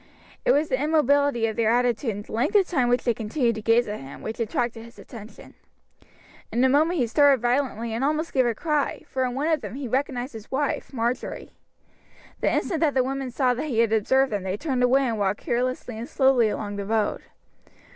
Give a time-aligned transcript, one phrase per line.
[0.45, 3.53] It was the immobility of their attitude and the length of time which they continued
[3.53, 5.53] to gaze at him, which attracted his attention.
[6.51, 9.61] In a moment he started violently and almost gave a cry, for in one of
[9.61, 11.51] them he recognized his wife, Marjory.
[12.39, 15.19] The instant that the women saw that he had observed them they turned away and
[15.19, 17.21] walked carelessly and slowly along the road.